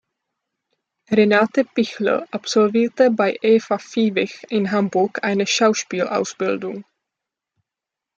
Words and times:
Renate 1.11 1.63
Pichler 1.63 2.25
absolvierte 2.31 3.11
bei 3.11 3.37
Eva 3.39 3.77
Fiebig 3.77 4.47
in 4.49 4.71
Hamburg 4.71 5.23
eine 5.23 5.45
Schauspielausbildung. 5.45 6.85